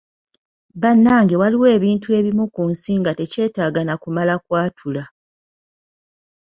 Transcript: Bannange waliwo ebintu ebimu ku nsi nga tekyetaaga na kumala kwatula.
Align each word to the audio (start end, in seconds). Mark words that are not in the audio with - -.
Bannange 0.81 1.35
waliwo 1.41 1.65
ebintu 1.77 2.07
ebimu 2.19 2.43
ku 2.55 2.61
nsi 2.71 2.91
nga 2.99 3.11
tekyetaaga 3.19 3.81
na 3.85 3.95
kumala 4.01 4.35
kwatula. 4.45 5.03